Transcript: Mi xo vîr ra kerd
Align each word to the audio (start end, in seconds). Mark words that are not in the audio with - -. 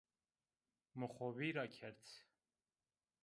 Mi 0.97 1.07
xo 1.13 1.27
vîr 1.37 1.53
ra 1.57 1.65
kerd 1.75 2.03